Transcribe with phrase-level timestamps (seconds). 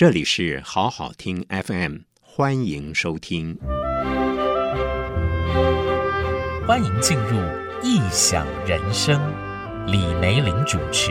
[0.00, 3.58] 这里是好好听 FM，欢迎收听，
[6.66, 7.36] 欢迎进入
[7.82, 9.20] 异想人生，
[9.88, 11.10] 李梅玲主持。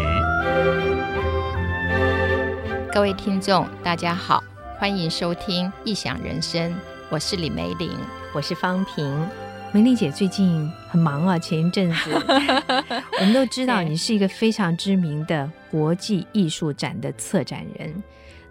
[2.92, 4.44] 各位听众，大家好，
[4.80, 6.74] 欢迎收听异想人生，
[7.12, 7.92] 我是李梅玲，
[8.34, 9.30] 我是方平。
[9.72, 12.10] 梅玲姐最近很忙啊，前一阵子
[13.22, 18.02] 我们都知道你是一个非常知名的国际艺术展的策展人。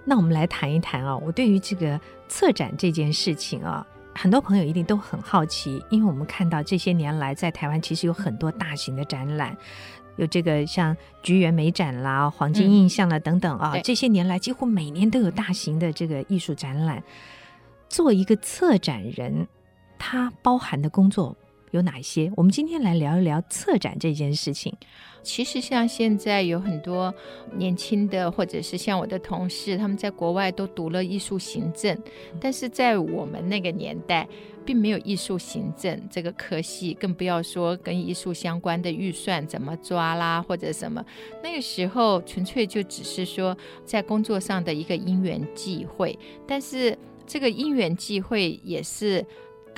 [0.09, 9.55] 那我们来谈一谈啊，我对于这个策展这件事情啊，很多朋友一定都很好奇，因为我们看到这些年来在台湾其实有很多大型的展览，
[10.17, 17.03] 有这个像菊园美展啦、黄金印象啦等等啊，嗯、这些年来几乎每年都有大型的这个艺术展览。
[17.91, 19.47] 做一个策展人。
[20.01, 21.37] 他包含的工作
[21.73, 22.31] 有哪些？
[22.37, 24.75] 我们今天来聊一聊策展这件事情。
[25.23, 27.13] 其实像现在有很多
[27.57, 31.97] 年轻的，或者是像我的同事，他们在国外都读了艺术行政，
[32.41, 34.27] 但是在我们那个年代，
[34.65, 41.05] 并没有艺术行政这个科系，更不要说跟艺术相关的预算怎么抓啦，或者什么。
[41.43, 43.55] 那个时候纯粹就只是说
[43.85, 49.23] 在工作上的一个因缘际会，但是这个因缘际会也是。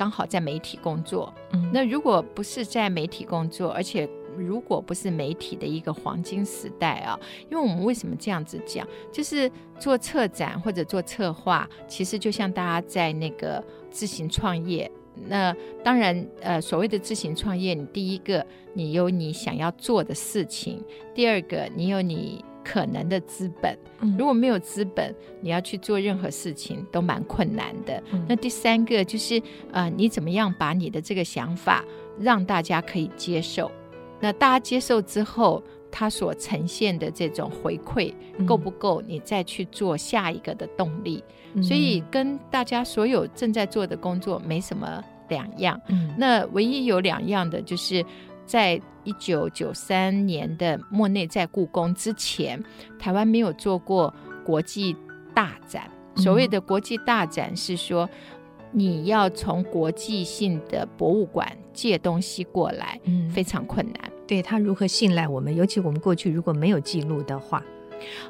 [0.01, 7.19] 刚好在媒体工作，嗯，那如果不是在媒体工作，而且如果不是媒体的一个黄金时代啊，
[7.51, 9.47] 因为我们为什么这样子讲，就是
[9.79, 14.91] 做策展或者做策划，其实就像大家在那个自行创业，
[15.27, 18.43] 那当然，呃，所谓的自行创业，你第一个
[18.73, 22.43] 你有你想要做的事情，第二个你有你。
[22.63, 23.77] 可能的资本，
[24.17, 28.01] 如果没有资本，你要去做任何事情都蛮困难的。
[28.11, 31.83] 嗯、那第三个就是，呃，你怎么样把你的这个想法
[32.19, 33.71] 让大家可以接受？
[34.19, 38.13] 那大家接受之后，他所呈现的这种回馈
[38.45, 39.01] 够不够？
[39.07, 41.23] 你再去做下一个的动力。
[41.53, 45.79] 嗯、所以跟大家所有正在做的工作没什么两样。
[45.87, 48.05] 嗯、那唯一有两样的就是。
[48.51, 52.61] 在一九九三年的莫内在故宫之前，
[52.99, 54.13] 台湾没有做过
[54.43, 54.93] 国际
[55.33, 55.89] 大展。
[56.17, 58.09] 所谓的国际大展是说，
[58.73, 64.11] 你要从国际性的博物馆借东西过来，嗯，非常困难。
[64.27, 65.55] 对，他如何信赖我们？
[65.55, 67.63] 尤其我们过去如果没有记录的话。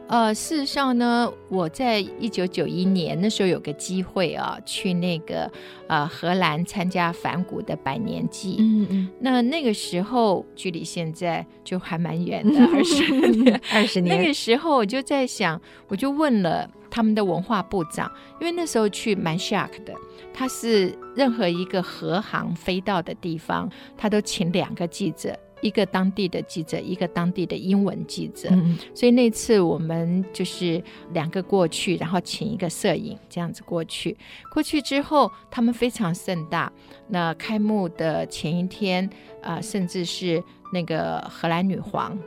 [0.07, 5.49] 呃，事实上呢，我在一九九一年那时候有个机会啊，去那个
[5.87, 8.57] 呃荷兰参加反谷的百年祭。
[8.59, 9.09] 嗯嗯。
[9.19, 14.17] 那那个时候距离现在就还蛮远的， 二十年， 二十年。
[14.17, 19.93] 那个时候我就在想，我就问了他们的文化部长，因为那时候去蛮 shock 的，
[20.33, 25.37] 他是任何一个荷航飞到的地方，他都请两个记者。
[25.61, 30.83] 一个当地的记者，一个当地的英文记者，嗯、所以那次我们就是
[31.13, 34.17] 两个过去，然后请一个摄影这样子过去。
[34.53, 36.71] 过去之后，他们非常盛大。
[37.07, 39.05] 那开幕的前一天，
[39.41, 42.17] 啊、呃，甚至是那个荷兰女皇。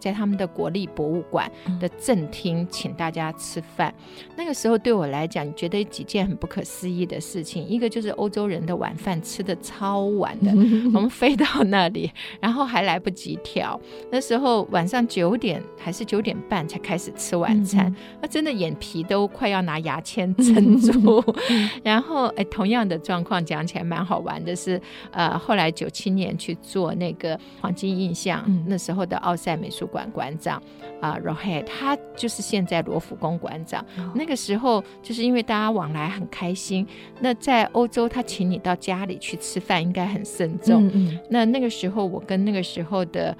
[0.00, 3.94] 在他们的国立博物馆的正厅，请大家吃饭。
[4.36, 7.64] 那个时候对我来讲，你觉得几件很不可思议的事情。
[7.66, 10.50] 一个就是欧洲人的晚饭吃的超晚的，
[10.94, 13.78] 我们飞到那里，然后还来不及调。
[14.10, 21.22] 那时候晚上九点还是九点半才开始吃晚餐，那真的眼皮都快要拿牙签撑住。
[21.84, 24.80] 然后，哎，同样的状况讲起来蛮好玩的是，
[25.10, 30.62] 呃，后来九七年去做那个黄金印象，那时候的奥赛美术馆馆长
[31.00, 33.84] 啊，Rohet，他就是现在罗浮宫馆长。
[33.98, 34.06] Oh.
[34.14, 36.86] 那个时候，就是因为大家往来很开心。
[37.20, 40.86] 那在欧洲，他请你到家里去吃饭，应该很慎重。
[40.86, 41.20] 嗯嗯。
[41.28, 43.36] 那那个时候，我跟那个时候的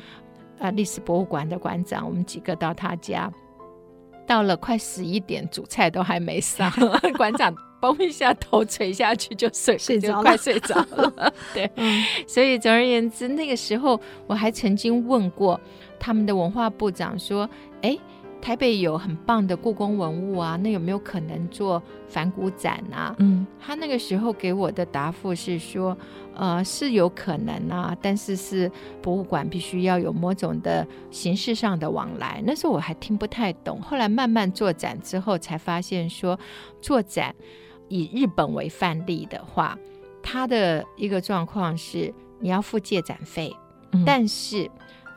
[0.59, 3.31] 啊历史博物馆的馆长，我们几个到他家，
[4.27, 6.71] 到了快十一点，主菜都还没上，
[7.17, 11.33] 馆长嘣一下头垂下去就睡，睡着了，快睡着了。
[11.55, 15.59] 对，嗯、所以总而言之，那个时候我还曾经问过。
[16.01, 17.49] 他们的文化部长说
[17.83, 17.97] ：“哎，
[18.41, 25.97] 台北有很棒的故宫文物啊，那有没有可能做反古展啊？”嗯，他那个时候给我的答复是说
[26.35, 28.73] ：“呃，是有可能啊，但是是
[29.03, 36.39] 博物馆必须要有某种的形式上的往来。”那时候我还听不太懂，后来慢慢做展之后才发现说，
[36.81, 37.35] 做展
[37.89, 39.79] 以日本为范例的话，
[40.23, 43.55] 它的一个状况是你要付借展费，
[43.93, 44.71] 嗯、但是。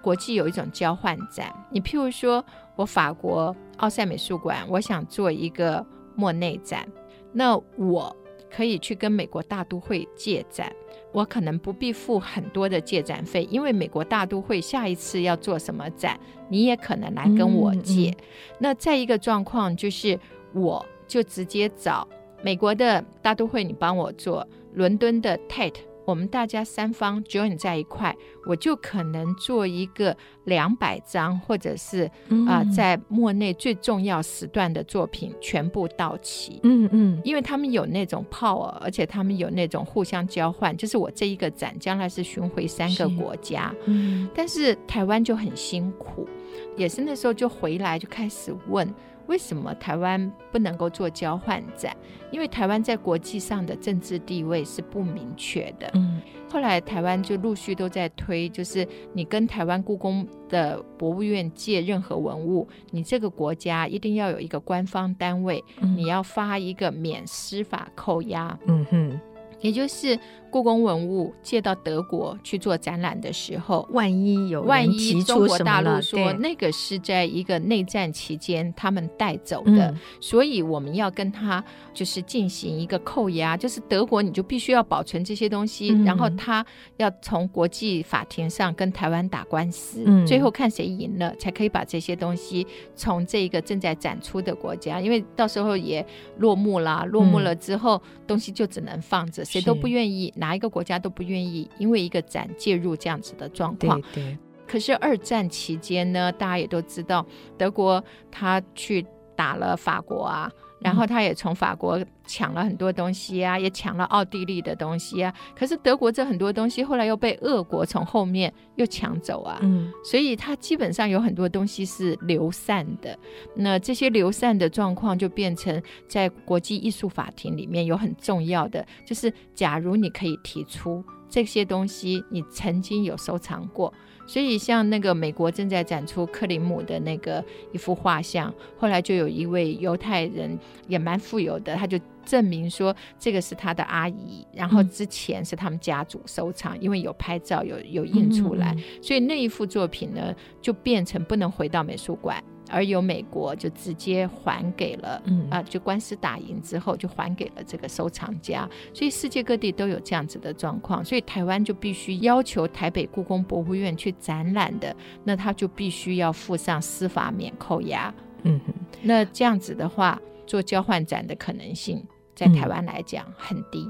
[0.04, 2.44] 国际有一种交换展，你譬如说，
[2.76, 5.84] 我法国奥赛美术馆，我想做一个
[6.14, 6.86] 莫内展，
[7.32, 8.14] 那我
[8.52, 10.70] 可以去跟美国大都会借展，
[11.14, 18.10] 我可能不必付很多的借展费，因为美国大都会下一次要做什么展，你也可能来跟我借。
[18.10, 18.24] 嗯嗯、
[18.60, 20.20] 那再一个状况就是，
[20.54, 22.06] 我就直接找
[22.44, 25.80] 美国的大都会，你帮我做伦敦的 Tate。
[26.06, 28.16] 我们大家三方 join 在一块，
[28.46, 30.16] 我就可能做一个
[30.46, 36.60] 两百张，或者是啊、嗯呃，在莫内最重要时段的作品全部到齐。
[36.64, 40.76] 嗯嗯，因为他们有那种 power，而且他们有那种互相交换。
[40.76, 46.28] 就是我这一个展将来是巡回三个国家，嗯，但是台湾就很辛苦，
[46.76, 48.88] 也是那时候就回来就开始问。
[49.28, 51.96] 为什么台湾不能够做交换展？
[52.31, 55.90] 因为台湾在国际上的政治地位是不明确的。
[55.94, 68.58] 嗯，后来台湾就陆续都在推，就是你跟台湾故宫的博物院借任何文物，你这个国家一定要有一个官方单位，嗯，你要发一个免司法扣押。
[68.68, 69.20] 嗯哼，
[69.63, 70.19] 也就是。
[70.54, 86.63] 故宫文物借到德国去做展览的时候，万一有万一中国大陆说那个是在一个内战期间他们带走的，嗯，所以我们要跟他就是进行一个扣押，就是德国你就必须要保存这些东西，嗯，然后他
[86.98, 96.06] 要从国际法庭上跟台湾打官司，嗯，最后看谁赢了才可以把这些东西从这个正在展出的国家，因为到时候也
[96.38, 100.34] 落幕啦，落幕了之后，嗯，东西就只能放着，谁都不愿意。
[100.36, 104.02] 哪一个国家都不愿意因为一个展介入这样子的状况。
[104.14, 104.38] 对对。
[104.68, 107.26] 可是二战期间呢，大家也都知道，
[107.58, 109.06] 德国他去
[109.36, 110.52] 打了法国啊。
[110.84, 115.34] 然后他也从法国抢了很多东西啊，也抢了奥地利的东西啊。
[115.56, 119.60] 可是德国这很多东西后来又被俄国从后面又抢走啊。
[119.62, 123.18] 嗯，所以他基本上有很多东西是流散的。
[123.56, 133.94] 那这些流散的状况就变成在国际艺术法庭里面有很重要的，就是假如你可以提出这些东西，你曾经有收藏过。
[134.34, 140.58] 所以，像那个美国正在展出克林姆的那个一幅画像，后来就有一位犹太人
[140.88, 152.44] 也蛮富有的，他就证明说这个是他的阿姨，然后之前是他们家族收藏，因为有拍照有有印出来，所以那一幅作品呢就变成不能回到美术馆。
[152.69, 155.48] 而由美国就直接还给了，嗯。
[155.50, 168.13] 啊，就官司打赢之后就还给了这个收藏家，所以世界各地都有这样子的状况，所以台湾就必须要求台北故宫博物院去展览的，那他就必须要附上司法免扣押，
[168.44, 168.60] 嗯，
[169.01, 173.88] 那这样子的话，做交换展的可能性在台湾来讲很低。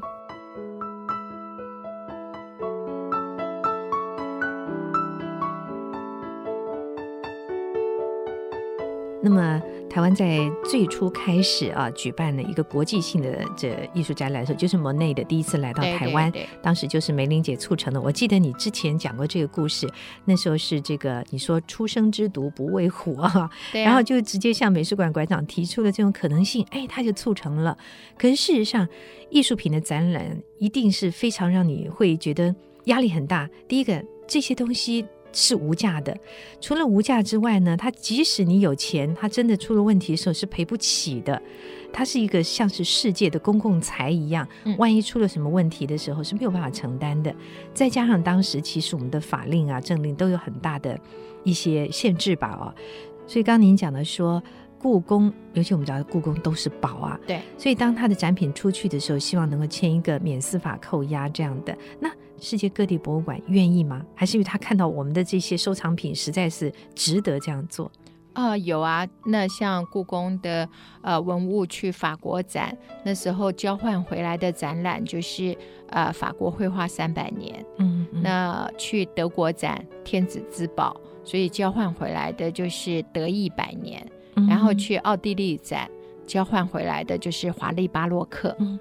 [9.26, 18.02] 那么，台湾在最初开始啊，举办了一个国际性的这艺术展览的时候，就是莫内的第一次来到台湾，对对对，当时就是梅玲姐促成的。
[18.02, 19.90] 我记得你之前讲过这个故事，
[20.26, 27.78] 那时候是这个你说“初生之犊不畏虎”啊，然后就直接向美术馆馆长提出了这种可能性，哎，他就促成了。
[28.18, 28.86] 可是事实上，
[29.30, 32.54] 艺术品的展览一定是非常让你会觉得
[32.86, 33.50] 压力很大。
[33.70, 35.06] 第一个，这些东西。
[35.34, 36.16] 是无价的，
[36.62, 41.42] 除了无价之外呢，它即使你有钱，它真的出了问题的时候是赔不起的。
[41.92, 44.48] 它是一个像是世界的公共财一样，
[44.78, 47.32] 万一出了什么问题的时候是没有办法承担的。
[47.72, 51.00] 再加上当时其实我们的法令啊、政令都有很大的
[51.44, 52.74] 一些限制吧，哦，
[53.28, 54.42] 所以刚刚您讲的说，
[54.80, 62.10] 故宫，尤其我们知道故宫都是宝啊，对，所以当他的展品出去的时候，希望能够签一个免司法扣押这样的那。
[62.44, 64.06] 世界各地博物馆愿意吗？
[64.14, 67.90] 还是因为他看到我们的这些收藏品实在是值得这样做？
[68.34, 69.08] 啊、呃，有啊。
[69.26, 70.68] 那像故宫的
[71.02, 75.58] 呃文物去法国展，那时候交换回来的展览就是
[75.88, 77.66] 呃法国绘画三百年。
[77.78, 84.06] 嗯，嗯，那去德国展天子之宝，所以交换回来的就是德意百年。
[84.36, 85.90] 嗯、然后去奥地利展，
[86.28, 88.54] 交换回来的就是华丽巴洛克。
[88.60, 88.78] 嗯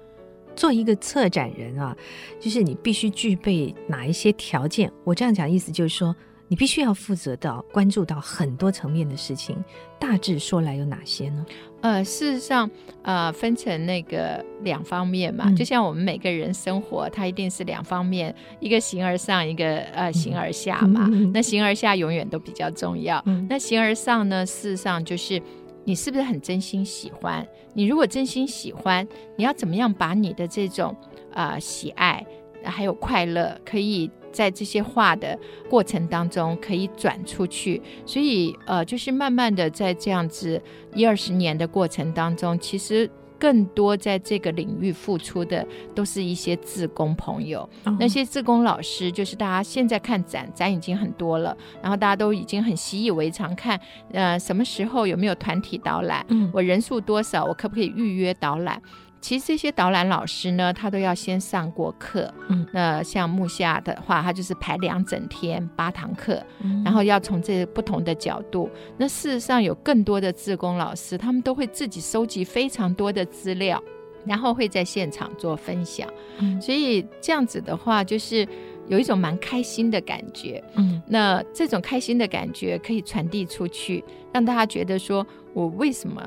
[0.55, 1.95] 做一个策展人啊，
[2.39, 4.91] 就是你必须具备哪一些条件？
[5.03, 6.15] 我这样讲意思就是说，
[6.47, 9.57] 你必须要负责到关注到很多层面的事情。
[9.99, 11.45] 大致说来有哪些呢？
[11.81, 12.69] 呃，事实上，
[13.01, 21.09] 呃，分成那个两方面嘛，嗯、就像我们每个人生活，它一定是两方面，一个形而上，一个呃形而下嘛。
[21.11, 23.21] 嗯、那形而下永远都比较重要。
[23.25, 25.41] 嗯、那形而上呢，事实上就是。
[25.85, 27.45] 你是不是很真心喜欢？
[27.73, 30.95] 你如果真心喜欢，你要怎么样把你的这种
[31.33, 32.25] 啊、呃、喜爱
[32.63, 35.37] 还有快乐，可以在这些画的
[35.69, 37.81] 过程当中可以转出去？
[38.05, 40.61] 所以呃，就是慢慢的在这样子
[40.95, 43.09] 一二十年的过程当中，其实
[43.43, 47.69] 更多在这个领域付出的都是一些自工朋友。
[47.83, 53.77] 哦、那些自工老师，就是大家现在看展，展已经很多了，然后大家都已经很习以为常看，
[54.13, 56.25] 呃，什么时候有没有团体导览？
[56.29, 58.81] 嗯，我人数多少，我可不可以预约导览？
[59.23, 62.31] 其实这些导览老师呢，他都要先上过课。
[62.49, 68.69] 嗯，那像木下的话，他就是排两整天八堂课，嗯、然后要从这不同的角度。
[68.97, 73.81] 那事实上有更多的志工老师，他们都会自己收集非常多的资料，
[74.25, 76.05] 然后会在现场做分享。
[76.39, 78.45] 嗯，所以这样子的话，就是
[78.89, 80.61] 有一种蛮开心的感觉。
[80.75, 84.03] 嗯，那这种开心的感觉可以传递出去，
[84.33, 86.21] 让大家觉得说我为什么。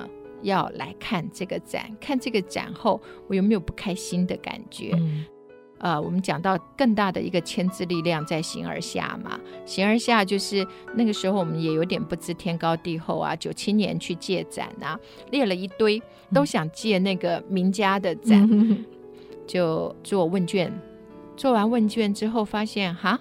[0.47, 4.93] 要来看这个展，看这个展后，我有没有不开心的感觉？
[4.97, 5.25] 嗯，
[5.79, 13.35] 呃，我们讲到更大的一个牵制力量在形而下嘛，形而下就是那个时候我们也有点不知天高地厚啊。
[13.37, 14.99] 九七年去借展啊，
[15.31, 16.01] 列了一堆，
[16.33, 18.85] 都想借那个名家的展，嗯、
[19.47, 20.73] 就做问卷，
[21.37, 23.21] 做完问卷之后发现哈。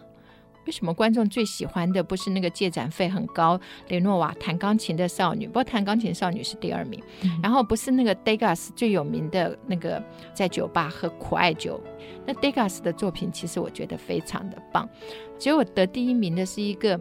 [0.66, 10.04] 为什么观众最喜欢的不是那个借展费很高，雷诺瓦弹钢琴的少女，不过弹钢琴少女是第二名，嗯、然后不是那个 Degas 最有名的那个
[10.34, 11.82] 在酒吧喝苦艾酒，
[12.26, 14.90] 那 Degas 的作品其实我觉得非常的棒，
[15.38, 17.00] 结果得第一名的是一个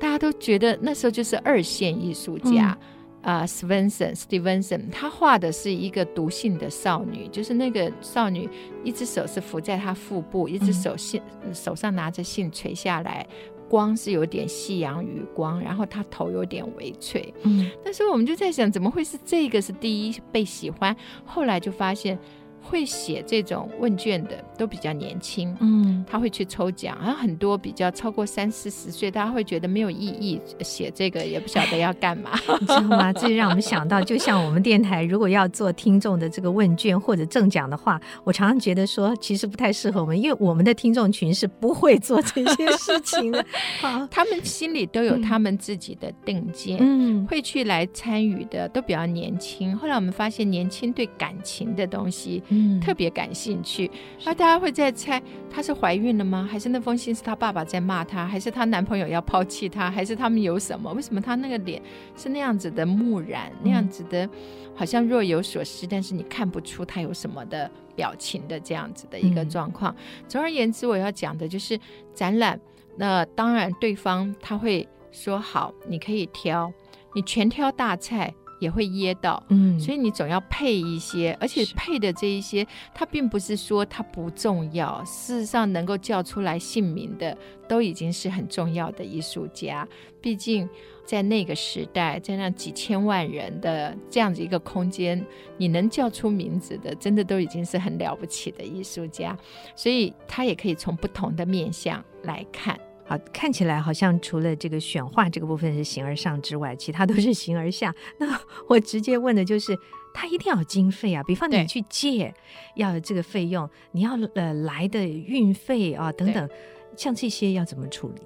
[0.00, 2.76] 大家都觉得那时候就是二线艺术家。
[2.80, 2.88] 嗯
[3.22, 8.48] 啊、呃、，Svenson Stevenson，他画的是一个毒性的少女，就是那个少女，
[8.84, 13.26] 一只手是扶在她腹部，一只手信、嗯、手上拿着信垂下来，
[13.68, 17.32] 光是有点夕阳余光，然后她头有点微垂。
[17.44, 20.94] 嗯，那时候我们就在想，怎么会是这个是第一被喜欢？
[21.24, 22.18] 后来就发现。
[22.62, 33.12] 会写这种问卷的都比较年轻，嗯，他会去抽奖，然后很多比较超过三四十岁，大家会觉得没有意义，写这个也不晓得要干嘛， 你知道吗？
[33.12, 43.44] 这让我们想到，就像我们电台如果要做听众的这个问卷或者赠奖的话，我常常觉得说，其实不太适合我们，因为我们的听众群是不会做这些事情的，
[43.80, 49.76] 好，他们心里都有他们自己的定见，嗯，会去来参与的都比较年轻。
[49.76, 52.42] 后来我们发现，年轻对感情的东西。
[52.52, 53.90] 嗯，特别感兴趣，
[54.24, 56.46] 那大家会在猜，她是怀孕了吗？
[56.50, 58.26] 还是那封信是她爸爸在骂她？
[58.26, 59.90] 还是她男朋友要抛弃她？
[59.90, 60.92] 还是他们有什么？
[60.92, 61.80] 为什么她那个脸
[62.16, 64.28] 是那样子的木然，那样子的，
[64.74, 69.94] 好像若有所思，但是你看不出她有什么的表情的这样子的一个状况。
[70.28, 71.78] 总而言之，我要讲的就是
[72.12, 72.60] 展览。
[72.96, 76.70] 那当然，对方他会说好，你可以挑，
[77.14, 78.34] 你全挑大菜。
[78.62, 82.64] 也会噎到，嗯，所以你总要配一些，而且配的这一些，
[82.94, 87.36] 它并不是说它不重要，事实上能够叫出来姓名的，
[87.68, 89.86] 都已经是很重要的艺术家。
[90.20, 90.68] 毕竟
[91.04, 95.20] 在那个时代，在那几千万人的这样子一个空间，
[95.56, 99.36] 你能叫出名字的，真的都已经是很了不起的艺术家。
[99.74, 102.78] 所以他也可以从不同的面相来看。
[103.04, 107.94] 好，看起来好像除了这个选画这个部分是形而上之外，其他都是形而下。
[108.18, 109.76] 那我直接问的就是，
[110.14, 112.32] 他一定要有经费啊，比方你去借
[112.76, 116.48] 要有这个费用，你要呃来的运费啊等等，
[116.96, 118.22] 像这些要怎么处理？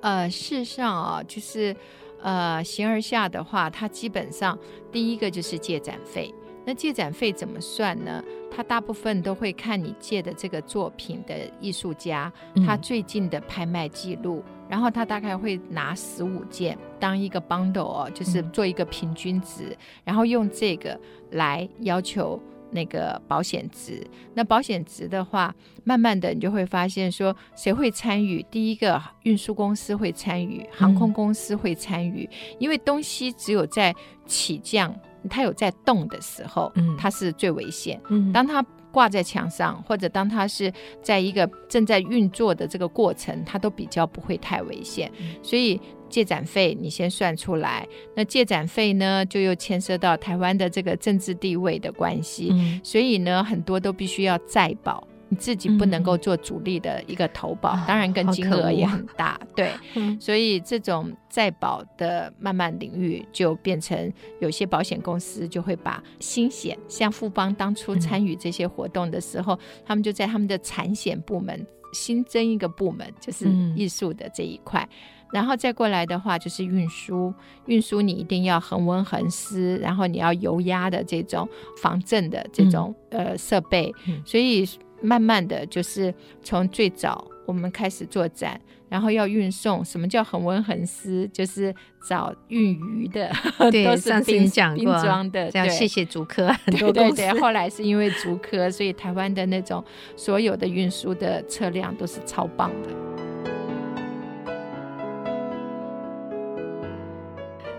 [0.00, 1.76] 呃，事实上啊，就是
[2.22, 4.58] 呃形而下的话，它基本上
[4.90, 6.34] 第一个就是借展费。
[6.68, 8.22] 那借展费怎么算呢？
[8.50, 12.30] 他大部分都会看你借的这个作品的艺术家，
[12.66, 22.38] 他最近的拍卖记录，嗯、然后他大概会拿十五件当一个 bundle 哦，就是做一个平均值，嗯、然后用这个来要求
[22.70, 24.06] 那个保险值。
[24.34, 28.44] 那保险值的话，慢慢的你就会发现说，谁会参与？
[28.50, 33.94] 第一个运输公司会参与，航空公司会参与，嗯、因为东西只有在
[34.26, 34.94] 起降。
[35.28, 38.00] 它有在动的时候，嗯，它是最危险。
[38.08, 40.72] 嗯，当它挂在墙上，或者当它是
[41.02, 45.10] 在一个正在运作的这个过程，它都比较不会太危险。
[45.18, 52.50] 嗯，所以借展费你先算出来，那借展费呢，就又牵涉到台湾的这个政治地位的关系。
[52.52, 55.07] 嗯，所以呢，很多都必须要再保。
[55.30, 77.34] 你自己不能够做主力的一个投保，嗯、当然跟金额也很大，啊、 对，嗯、所以这种再保的慢慢领域就变成有些保险公司就会把新险，像富邦当初参与这些活动的时候，嗯、他们就在他们的产险部门新增一个部门，就是艺术的这一块，嗯、然后再过来的话就是运输，
[77.66, 81.46] 运输你一定要恒温恒湿，然后你要油压的这种
[81.82, 83.92] 防震的这种、嗯、呃设备，
[84.24, 84.66] 所以。
[85.00, 86.12] 慢慢的就是
[86.42, 89.84] 从最早我们开始做展，然后要运送。
[89.84, 91.28] 什么叫恒温恒湿？
[91.32, 91.74] 就是
[92.06, 93.30] 找运鱼的，
[93.70, 95.50] 对，都是冰讲过冰装的。
[95.50, 97.40] 这样谢谢竹科，对对对。
[97.40, 99.82] 后来是因为竹科，所以台湾的那种
[100.16, 102.90] 所有的运输的车辆都是超棒的。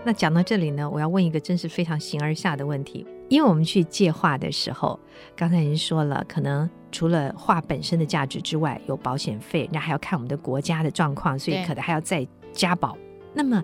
[0.02, 4.98] 那讲到这里呢，我要问一个真是非常形而下的问题，因为我们去借画的时候，
[5.36, 12.98] 刚才已经说了，可能除了画本身的价值之外，有保险费，那还要看我们的国家的状况，所以可能还要再加保。
[13.32, 13.62] 那么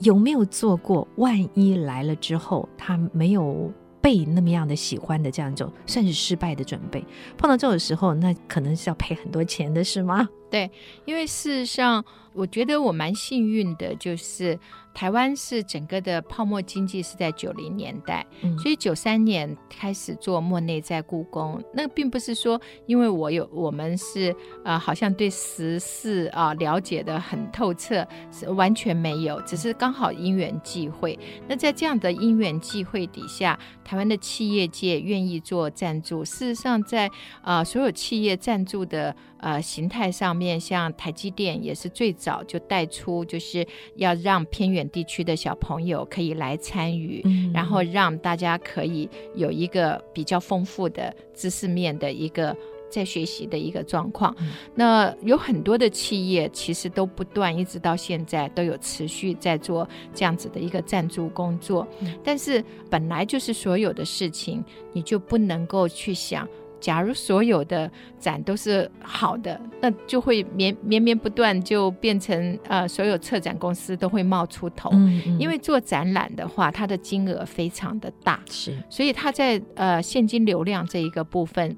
[0.00, 3.72] 有没有做过，万一来了之后，他没有
[4.02, 7.02] 被那么样的喜欢的这样一种，算是失败的准备？
[7.38, 10.28] 碰到这种时候，那可能是要赔很多钱的，是吗？
[10.50, 10.70] 对，
[11.04, 14.58] 因为事实上，我觉得我蛮幸运的，就是。
[14.94, 21.62] 台湾是整个的泡沫经济是在九零年代，嗯、所以九三年开始做莫内在故宫。
[21.72, 24.32] 那并不是说因为我有我们是
[24.64, 31.16] 啊、呃，好像对时事啊了解的很透彻，是完全没有，只是刚好因缘际会。
[31.46, 36.24] 那在这样的因缘际会底下，台湾的企业界愿意做赞助。
[36.24, 37.08] 事实上在，
[37.42, 43.66] 啊所有企业赞助的呃形态上面，像台积电也是最早就带出，就是
[43.96, 44.78] 要让偏远。
[44.90, 52.56] 地区的小朋友可以来参与，嗯、然后让大家可以有一个比较丰富的知识面的一个
[52.88, 54.34] 在学习的一个状况。
[54.38, 66.48] 嗯、那有很多的企业其实都不断一直到现在都有持续在做这样子的一个赞助工作，嗯、但是本来就是所有的事情，你就不能够去想。
[66.80, 74.90] 假如所有的展都是好的，那就会绵绵绵不断，就变成呃，所有策展公司都会冒出头。
[74.92, 75.38] 嗯嗯。
[75.40, 81.76] 因为做展览的话，它的金额非常的大，是，所以它在呃现金流量这一个部分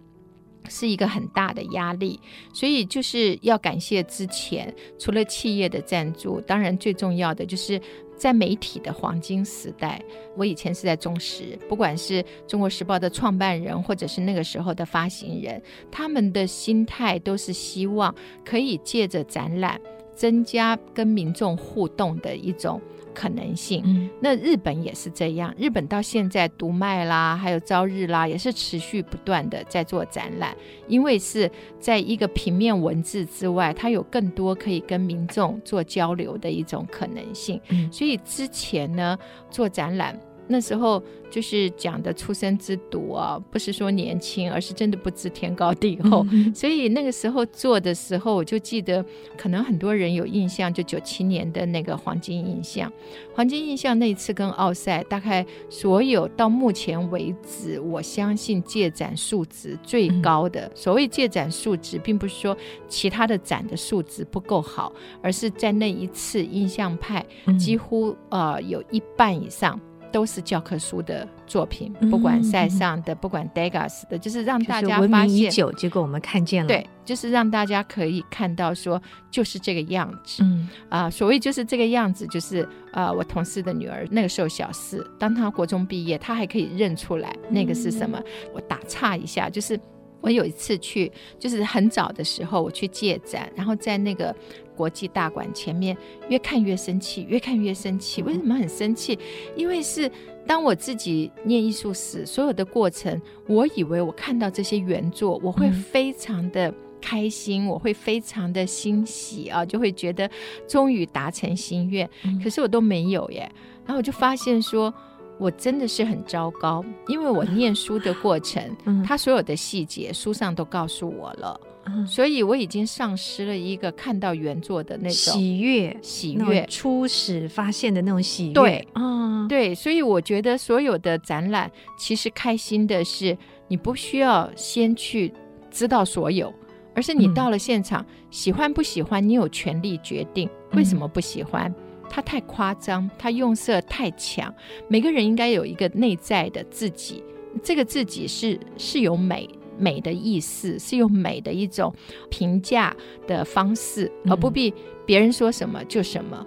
[0.68, 2.20] 是一个很大的压力。
[2.52, 7.80] 所以就是要感谢之前除了企业的赞助，当然最重要的就是。
[8.20, 9.98] 在媒体的黄金时代，
[10.36, 18.14] 我以前是在中时，不管是中国时报的创办人，或者是那个时候的发行人，他们的心态都是希望
[18.44, 19.80] 可以借着展览，
[20.14, 22.78] 增加跟民众互动的一种。
[23.14, 25.54] 可能性，嗯，那日本也是这样。
[25.58, 30.56] 日本到现在读卖啦，还有朝日啦，也是持续不断的在做展览，
[30.88, 37.60] 因为是在一个平面文字之外，它有更多可以跟民众做交流的一种可能性。
[37.68, 39.18] 嗯，所以之前呢，
[39.50, 40.18] 做展览。
[40.50, 46.26] 那时候就是讲的出生之犊啊，不是说年轻，而是真的不知天高地厚。
[46.32, 49.04] 嗯、 所以那个时候做的时候，我就记得，
[49.38, 52.92] 可能很多人有印象，就九七年的那个黄金印象。
[53.32, 60.62] 黄金印象那一次跟奥赛，大概所有到目前为止，我相信借展数值最高的。
[60.62, 62.56] 嗯、所谓借展数值，并不是说
[62.88, 67.24] 其他的展的数值不够好，而是在那一次印象派
[67.56, 69.80] 几乎呃有一半以上。
[70.12, 80.42] 都是教科书的作品，不管塞尚的，嗯、不管 Degas 的，就是让大家发现已久，结果我们看见了，对，就是让大家可以看到说，就是这个样子。
[80.42, 88.18] 嗯啊、呃，所谓就是这个样子，就是啊、呃，我同事的女儿那个时候小四，当她国中毕业，她还可以认出来那个是什么。
[88.18, 89.78] 嗯、我打岔一下，就是
[90.20, 94.34] 我有一次去，就是很早的时候我去借展，然后在那个。
[94.76, 95.94] 国际大馆前面，
[96.30, 98.22] 越看越生气，越看越生气。
[98.22, 99.18] 为什么很生气？
[99.54, 100.10] 因为是
[100.46, 110.30] 当我自己念艺术史，所有的过程，我以为我看到这些原作，我会非常的开心，嗯、我会非常的欣喜啊，就会觉得
[110.66, 112.08] 终于达成心愿。
[112.42, 113.40] 可是我都没有耶。
[113.84, 114.94] 然后我就发现说，
[115.40, 121.58] 我真的是很糟糕，因为我念书的过程，嗯、他所有的细节书上都告诉我了。
[122.06, 128.52] 所以我已经丧失了一个看到原作的那种喜悦，喜悦初始发现的那种喜悦。
[128.52, 135.32] 对，嗯，对，所以我觉得所有的展览其实开心的是，你不需要先去
[135.68, 136.52] 知道所有，
[136.94, 140.48] 而是你到了现场，嗯、喜欢不喜欢，你有权利决定。
[140.74, 141.74] 为什么不喜欢？
[142.10, 144.52] 它太夸张，它用色太强。
[144.88, 147.22] 每个人应该有一个内在的自己，
[147.62, 149.48] 这个自己是是有美。
[149.78, 151.90] 美的意思是用美的一种
[152.28, 152.94] 评价
[153.26, 154.70] 的方式，而不必
[155.06, 156.44] 别人说什么就什么。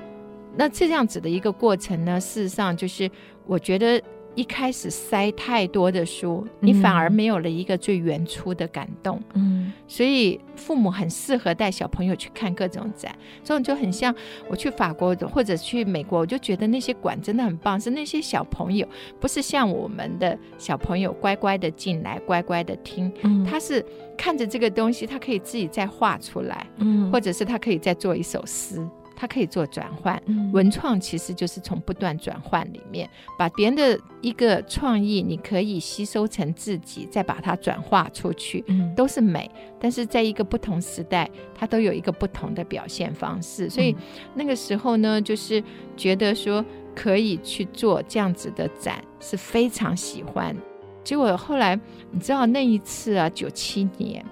[0.55, 3.09] 那这样子的一个过程呢，事实上就是
[3.47, 3.99] 我觉得
[4.35, 9.21] 一开始塞太多的书，你反而没有了一个最原初的感动。
[9.33, 14.13] 嗯，所以父母很适合带小朋友去看各种展，这种就很像
[14.47, 18.87] 我去法国或者去美国，我就觉得那些馆真的很棒，是那些小朋友
[19.19, 23.85] 不是像我们的小朋友乖乖的进来，乖乖的听，嗯，他是
[24.17, 28.83] 看着这个东西，他可以自己再画出来，嗯，或者是他可以再做一首诗。
[29.23, 33.09] 它可以做转换，文创其实就是从不断转换里面，
[33.39, 38.61] 把别人的一个创意，你可以吸收成自己，再把它转化出去，
[38.97, 39.49] 都是美。
[39.79, 43.69] 但是在一个不同时代，它都有一个不同的表现方式。
[43.69, 43.95] 所以
[44.35, 45.63] 那个时候呢，就是
[45.95, 50.53] 觉得说可以去做这样子的展，是非常喜欢。
[51.01, 51.79] 结果后来
[52.11, 54.25] 你知道那一次啊，九七年，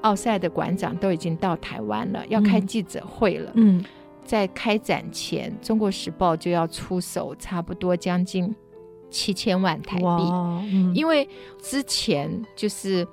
[0.00, 3.84] 奥赛的馆长都已经到台湾了，要开记者会了，嗯。
[4.24, 8.54] 在开展前，《中国时报》就要出手，差不多将近
[9.10, 10.04] 七千万台币。
[10.04, 11.28] 嗯、因为
[11.60, 13.06] 之前就是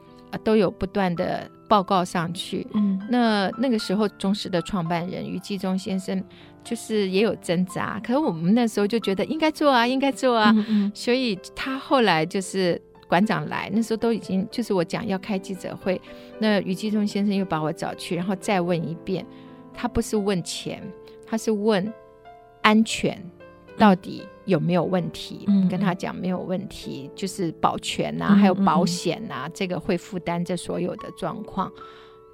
[0.44, 2.66] 都有不断的报告上去。
[2.74, 6.24] 嗯，那那个时候，中时的创办人余纪忠先生
[6.64, 10.54] 就是也有挣扎，可是我们那时候就觉得应该做啊，应该做啊。
[10.56, 16.00] 嗯嗯，所以他后来就是馆长来，那时候都已经就是我讲要开记者会，
[16.40, 19.26] 那余纪忠先生又把我找去，然后再问一遍。
[19.72, 20.84] 他不是问钱，
[21.30, 21.94] 他是问
[22.62, 23.22] 安全
[23.78, 25.46] 到底有没有问题。
[25.48, 31.72] 嗯，跟他讲没有问题，就是保全呐、啊，还有保险呐、这个会负担这所有的状况。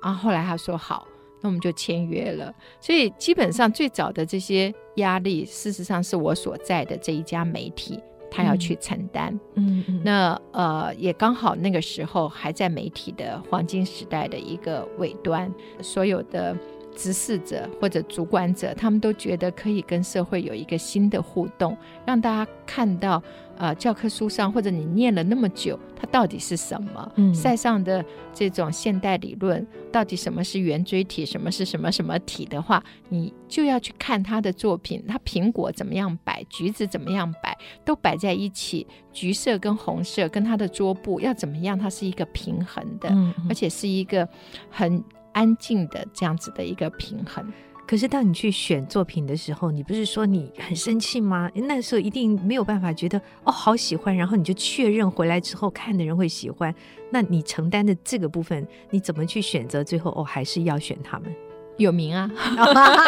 [0.01, 1.07] 然后后来他说好，
[1.41, 2.53] 那我们就签约了。
[2.79, 7.99] 所以基本上最早的这些压力，事实上是我所在的这一家媒体
[8.31, 9.37] 他要去承担。
[9.55, 16.55] 嗯，嗯，那呃也刚好那个时候还在媒体的黄金时代的一个尾端，所有的。
[16.95, 23.21] 执事者或者主管者，他们都觉得可以跟社会有一个新的互动，让大家看到，
[23.57, 27.11] 呃，教科书上或者你念了那么久，它到底是什么？
[27.15, 28.03] 嗯，塞尚的
[28.33, 44.27] 这种现代理论，到底什么是圆锥体，什么是什么什么体的话，你就要去看他的作品，他苹果怎么样摆，橘子怎么样摆，都摆在一起，橘色跟红色跟他的桌布要怎么样，它是一个平衡的，嗯嗯，而且是一个
[44.69, 45.03] 很。
[45.35, 47.45] 安静的这样子的一个平衡。
[47.87, 51.51] 可是当你去选作品的时候，你不是说你很生气吗？
[51.53, 56.73] 那时候一定没有办法觉得哦，好喜欢，然后你就确认回来之后看的人会喜欢。
[57.11, 59.83] 那你承担的这个部分，你怎么去选择？
[59.83, 61.31] 最后哦，还是要选他们？
[61.77, 62.31] 有名啊。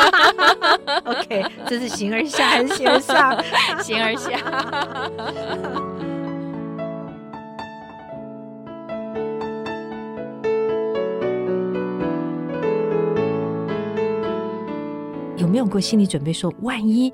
[1.06, 3.44] OK，这是形而下还是形而上？
[3.82, 5.87] 形而下。
[15.58, 17.12] 没有过心理准备说，说万一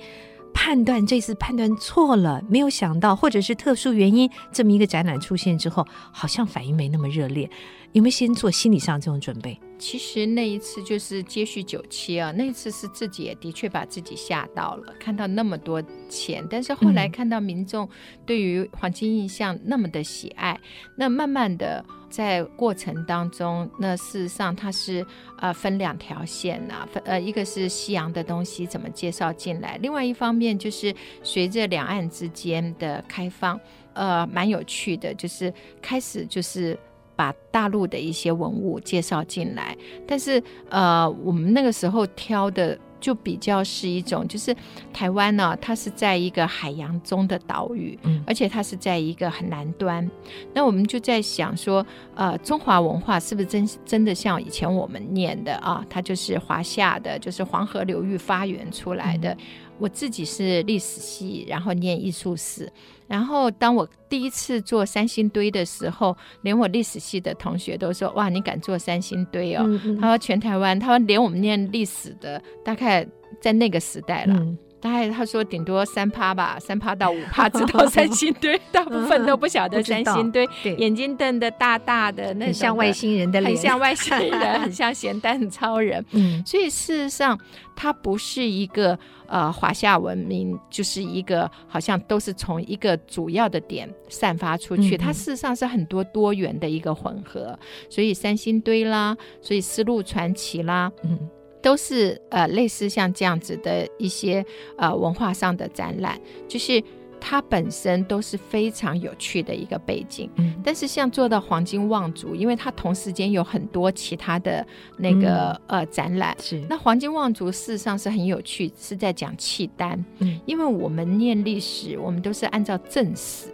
[0.54, 7.50] 判断这次判断错了，没有想到，或者是特殊原因，这么一个展览出现之后，好像反应没那么热烈，
[7.94, 9.58] 有没有先做心理上这种准备？
[9.80, 17.88] 其实那一次就是接续九七啊，那一次是自己也的确把自己吓到了，看到那么多钱，但是后来看到民众
[18.26, 20.58] 对于黄金印象那么的喜爱，
[20.96, 25.06] 那慢慢的在过程当中，那事实上它是
[25.40, 33.60] 呃分两条线呐、分呃一个是西洋的东西怎么介绍进来，另外一方面就是随着两岸之间的开放，
[33.94, 36.78] 呃蛮有趣的，就是开始就是。
[37.16, 44.56] 把大陆的一些文物介绍进来，但是呃，我们那个时候挑的就比较是一种，就是
[44.92, 50.10] 台湾呢，它是在一个海洋中的岛屿，嗯，而且它是在一个很南端，
[50.54, 55.86] 那我们就在想说，呃，中华文化是不是真真的像以前我们念的啊？
[55.90, 59.32] 它就是华夏的，就是黄河流域发源出来的。
[59.34, 59.38] 嗯
[59.80, 62.72] 我自己是历史系，然后念艺术史。
[63.14, 73.08] 然后当我第一次做三星堆的时候，连我历史系的同学都说：“哇，你敢做三星堆哦？”嗯嗯，他说：“全台湾，他说连我们念历史的，大概
[73.40, 74.34] 在那个时代了。
[74.34, 80.46] 嗯”大概他说顶多三趴吧， 三趴到五趴直到 三星堆， 大部分都不晓得三星堆。
[80.78, 86.04] 眼睛瞪得大大的，那像外星人的脸，很像外星人，很像咸蛋超人。
[86.12, 87.40] 嗯，所以事实上，
[87.78, 94.98] 它不是一个呃华夏文明，就是一个好像都是从一个主要的点散发出去。
[94.98, 97.58] 它事实上是很多多元的一个混合。
[97.90, 101.18] 所以三星堆啦，所以丝路传奇啦，嗯。
[101.64, 104.46] 都是呃类似像这样子的一些
[104.78, 106.84] 呃文化上的展览，就是
[107.20, 110.30] 它本身都是非常有趣的一个背景。
[110.36, 114.66] 嗯，但是像做到黄金望族，因为它同时间有很多其他的
[114.98, 120.04] 那个、嗯、呃展览，是那黄金望族事实上是很有趣，是在讲契丹。
[120.20, 123.48] 嗯，因为我们念历史，我们都是按照正史。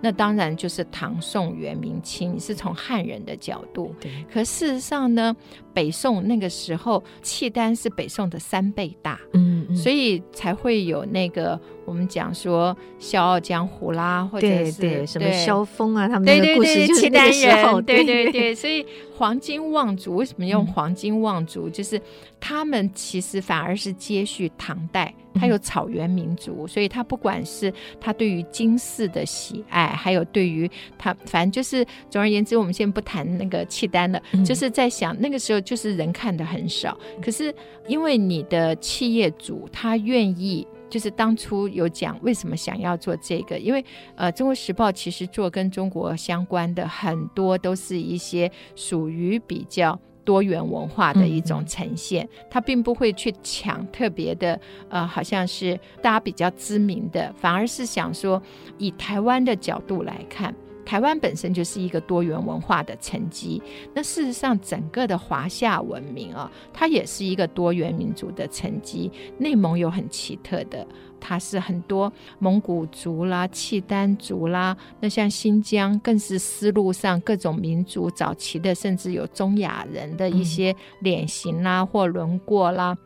[0.00, 3.94] 那当然就是唐宋元明清，你是从汉人的角度。
[4.00, 4.10] 对。
[4.32, 5.34] 可事实上呢，
[5.72, 18.84] 北宋那个时候契丹是北宋的三倍大，嗯，嗯，所以才会有那个我们讲说笑傲江湖啦，或者是什么萧峰啊，他们的故事就是那个时候，对对对，所以
[19.16, 21.68] 黄金望族为什么用黄金望族？
[21.68, 22.00] 嗯、就是
[22.48, 37.52] 他们其实反而是接续唐代，他有草原民族，嗯、所以他不管是他对于金饰的喜爱，还有对于他，反正就是总而言之，我们先不谈那个契丹了，嗯、就是在想那个时候就是人看的很少，可是
[37.88, 40.64] 因为你的企业主他愿意。
[40.88, 54.60] 就是当初有讲为什么想要做这个，因为呃，《中国时报》其实做跟中国相关的很多都是一些属于比较多元文化的一种呈现，它并不会去抢特别的
[54.90, 58.42] 呃，好像是大家比较知名的，反而是想说
[58.76, 60.54] 以台湾的角度来看。
[60.86, 63.60] 台湾本身就是一个多元文化的沉积，
[63.92, 69.10] 那事实上整个的华夏文明啊，它也是一个多元民族的沉积。
[69.36, 70.86] 内蒙有很奇特的，
[71.18, 82.96] 它是很多蒙古族啦、契丹族啦，那像新疆更是丝路上各种民族早期的，甚至有中亚人的一些脸型啦或轮廓啦。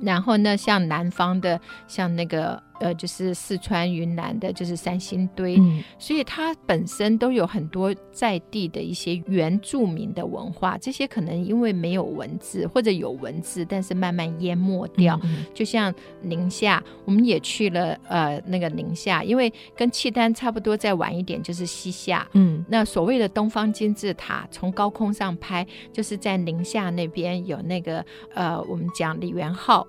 [0.00, 2.60] 然后呢，像南方的，像那个。
[2.80, 10.76] 呃，就是四川、云南的，就是三星堆，嗯、所以它本身都有很多在地的一些原住民的文化。
[10.78, 15.18] 这些可能因为没有文字，或者有文字，但是慢慢淹没掉。
[15.54, 22.26] 就像宁夏，我们也去了，呃，那个宁夏，因为跟契丹差不多，再晚一点就是西夏。
[22.32, 29.86] 嗯，那所谓的东方金字塔，从高空上拍，就是在宁夏那边有那个，呃，我们讲李元昊，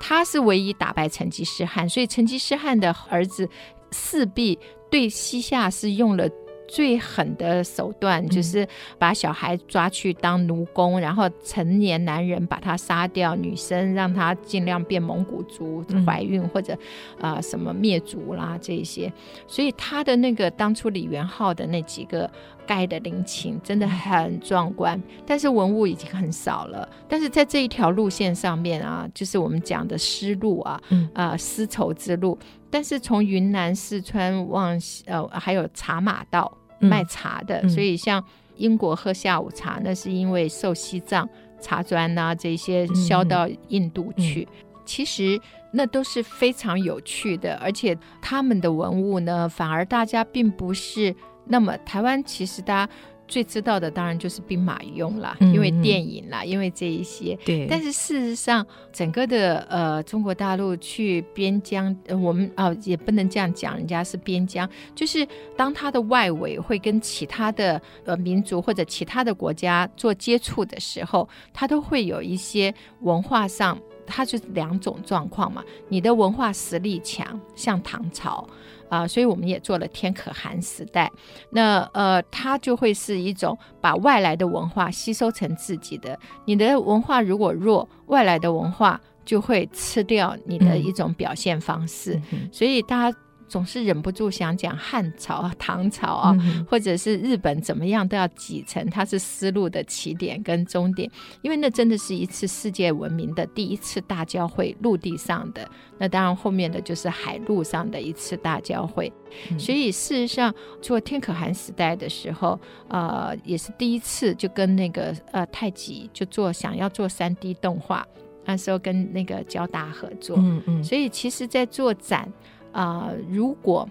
[0.00, 2.27] 他是唯一打败成吉思汗，所以成。
[2.28, 3.48] 成吉思汗的儿子
[3.90, 4.58] 四壁
[4.90, 6.28] 对西夏是用了
[6.68, 16.74] 最狠的手段，嗯、就是把小孩抓去当奴工，然后成年男人把他杀掉，女生让他尽量变蒙古族怀孕、嗯、或者
[17.18, 19.10] 啊、呃、什么灭族啦这些，
[19.46, 22.30] 所以他的那个当初李元昊的那几个。
[22.68, 26.86] 盖的陵寝真的很壮观，但是文物已经很少了。
[27.08, 32.38] 但是在这一条路线上面啊，就是我们讲的丝路啊，嗯、呃，丝绸之路。
[32.68, 38.22] 但是从云南、四川往呃，还有茶马道卖茶的，嗯、所以像
[38.56, 41.26] 英国喝下午茶，那是因为受西藏
[41.62, 44.46] 茶砖啊这些销到印度去。
[44.50, 45.40] 嗯嗯、其实
[45.72, 51.16] 那都是非常有趣的，而且他们的文物呢，反而大家并不是。
[51.48, 52.92] 那么台湾其实大家
[53.26, 57.38] 最知道的当然就是兵马俑啦，因为电影啦，因为这一些。
[57.44, 57.66] 对。
[57.68, 75.62] 但是事实上，整个的呃中国大陆去边疆，呃、我们啊、呃、也不能这样讲，人家是边疆，就是当它的外围会跟其他的呃民族或者其他的国家做接触的时候，它都会有一些文化上，它就是两种状况嘛。
[75.90, 78.48] 你的文化实力强，像唐朝。
[78.88, 81.10] 啊、呃，所以我们也做了天可汗时代，
[81.50, 86.18] 那呃，它就会是一种把外来的文化吸收成自己的。
[86.44, 92.20] 你的文化如果弱，外来的文化就会吃掉你的一种表现方式。
[92.52, 93.18] 所以大家。
[93.48, 101.10] 总是忍不住想讲汉朝啊、唐朝啊，嗯、或者是日本怎么样都要挤成它是丝路的起点跟终点，
[101.42, 105.68] 因为那真的是一次世界文明的第一次大交汇，陆地上的。
[105.98, 109.12] 那当然后面的就是海陆上的一次大交汇。
[109.50, 112.58] 嗯、所以事实上，做天可汗时代的时候，
[112.88, 118.06] 呃，也是第一次就跟那个呃太极就做想要做三 D 动画，
[118.44, 120.36] 那时候跟那个交大合作。
[120.38, 120.84] 嗯嗯。
[120.84, 122.30] 所以其实，在做展。
[122.72, 123.88] 啊、呃，如果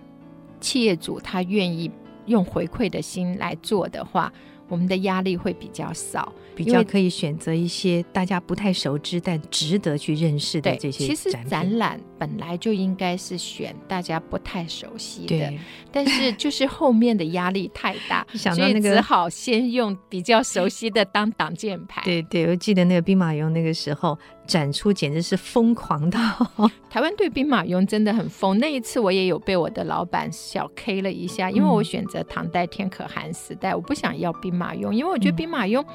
[0.59, 1.89] 企业主他愿意
[2.25, 4.31] 用回馈的心来做的话，
[4.67, 11.07] 我们的压力会比较少，比较可以选择一些大家不太熟知但值得去认识的这些。
[11.07, 15.53] 其实展览本来就应该是选大家不太熟悉的，
[15.91, 22.01] 但是就是后面的压力太大， 想到那个只好先用比较熟悉的当挡箭牌。
[22.03, 24.17] 对对，我记得那个兵马俑那个时候。
[24.47, 26.17] 展出简直是疯狂到，
[26.89, 28.57] 台湾对兵马俑真的很疯。
[28.59, 35.85] 那一次我也有被我的老板小 K 了一下，因为我选择唐代天可汗时代，我不想要兵马俑，因为我觉得兵马俑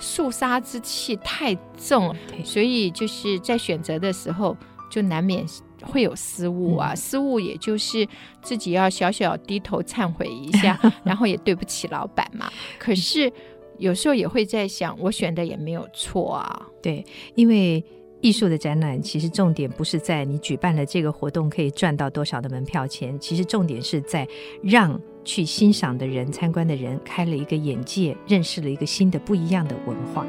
[0.00, 4.56] 肃杀之气太重，所以就是在选择的时候
[4.92, 5.44] 就难免
[5.82, 6.94] 会有失误啊。
[6.94, 8.06] 失误也就是
[8.42, 12.50] 自己要小小低头忏悔一下， 然后也对不起老板嘛。
[12.78, 13.32] 可是。
[13.78, 16.62] 有时候也会在想，我选的也没有错啊。
[16.80, 17.84] 对，因为
[18.20, 24.28] 艺术的展览其实重点不是在你举办了这个活动可以赚到多少的门票钱，其实重点是在
[24.62, 30.24] 让去欣赏的人、参观的人开了一个眼界，认识了一个新的不一样的文化。